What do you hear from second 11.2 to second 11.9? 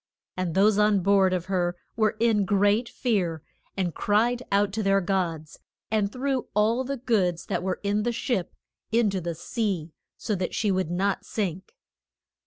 sink.